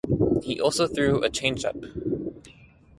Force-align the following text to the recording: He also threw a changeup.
He 0.41 0.59
also 0.59 0.87
threw 0.87 1.21
a 1.23 1.29
changeup. 1.29 1.79